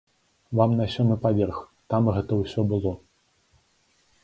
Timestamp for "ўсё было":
2.41-2.91